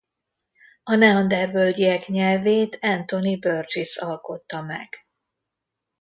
A 0.83 0.95
neandervölgyiek 0.95 2.07
nyelvét 2.07 2.77
Anthony 2.81 3.39
Burgess 3.39 3.97
alkotta 3.97 4.61
meg. 4.61 4.89